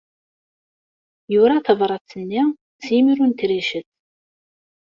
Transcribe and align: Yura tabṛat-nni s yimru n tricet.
Yura 1.33 1.57
tabṛat-nni 1.65 2.43
s 2.83 2.87
yimru 2.95 3.25
n 3.27 3.31
tricet. 3.39 3.87